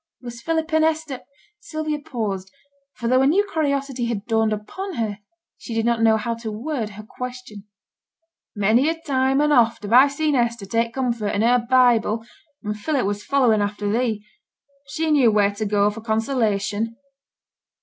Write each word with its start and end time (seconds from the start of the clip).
'Was 0.19 0.41
Philip 0.41 0.73
and 0.73 0.83
Hester' 0.83 1.21
Sylvia 1.59 1.99
paused, 1.99 2.51
for 2.95 3.07
though 3.07 3.21
a 3.21 3.27
new 3.27 3.45
curiosity 3.53 4.05
had 4.05 4.25
dawned 4.25 4.51
upon 4.51 4.95
her, 4.95 5.19
she 5.59 5.75
did 5.75 5.85
not 5.85 6.01
know 6.01 6.17
how 6.17 6.33
to 6.33 6.51
word 6.51 6.89
her 6.97 7.03
question. 7.03 7.65
'Many 8.55 8.89
a 8.89 8.99
time 8.99 9.39
and 9.41 9.53
oft 9.53 9.83
have 9.83 9.93
I 9.93 10.07
seen 10.07 10.33
Hester 10.33 10.65
take 10.65 10.95
comfort 10.95 11.35
in 11.35 11.43
her 11.43 11.59
Bible 11.69 12.25
when 12.63 12.73
Philip 12.73 13.05
was 13.05 13.23
following 13.23 13.61
after 13.61 13.87
thee. 13.91 14.25
She 14.87 15.11
knew 15.11 15.29
where 15.29 15.53
to 15.53 15.67
go 15.67 15.91
for 15.91 16.01
consolation.' 16.01 16.97